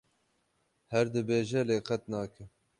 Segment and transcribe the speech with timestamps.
[0.91, 2.43] Her dibêje lê qet nake.